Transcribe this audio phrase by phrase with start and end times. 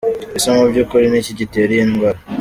[0.37, 2.19] Ese mu by'ukuri ni iki gitera iyi ndwara?.